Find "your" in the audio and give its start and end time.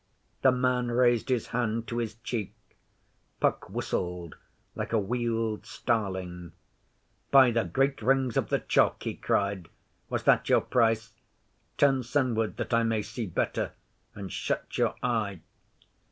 10.49-10.61, 14.75-14.95